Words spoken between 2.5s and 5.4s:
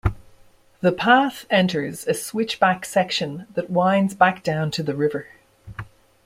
back section that winds back down to the river.